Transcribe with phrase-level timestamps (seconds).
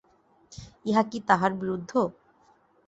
[0.85, 1.91] ইহা কি তাহার বিরুদ্ধ?